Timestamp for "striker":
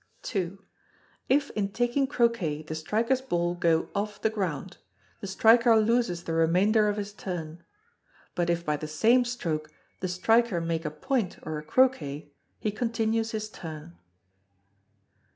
5.27-5.79, 10.07-10.59